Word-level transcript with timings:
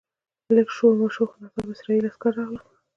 لږ 0.55 0.67
شور 0.75 0.93
ماشور 0.99 1.25
و 1.27 1.29
خو 1.29 1.37
ناڅاپه 1.41 1.71
اسرایلي 1.73 2.07
عسکر 2.11 2.31
راغلل. 2.37 2.63